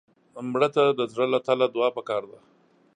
[0.51, 2.39] مړه ته د زړه له تله دعا پکار ده